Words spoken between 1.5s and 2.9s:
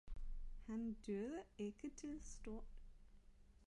ikke til stort.